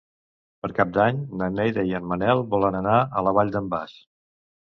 Per 0.63 0.69
Cap 0.79 0.93
d'Any 0.93 1.19
na 1.41 1.49
Neida 1.57 1.83
i 1.91 1.93
en 2.01 2.09
Manel 2.13 2.41
volen 2.53 2.79
anar 2.79 2.97
a 3.21 3.25
la 3.27 3.35
Vall 3.39 3.53
d'en 3.57 3.71
Bas. 3.75 3.93